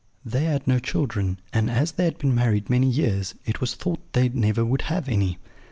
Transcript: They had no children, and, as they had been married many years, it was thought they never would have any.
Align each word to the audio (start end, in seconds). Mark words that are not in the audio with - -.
They 0.25 0.45
had 0.45 0.65
no 0.67 0.79
children, 0.79 1.39
and, 1.53 1.69
as 1.69 1.91
they 1.91 2.05
had 2.05 2.17
been 2.17 2.33
married 2.33 2.71
many 2.71 2.89
years, 2.89 3.35
it 3.45 3.61
was 3.61 3.75
thought 3.75 3.99
they 4.13 4.29
never 4.29 4.65
would 4.65 4.81
have 4.89 5.07
any. 5.07 5.37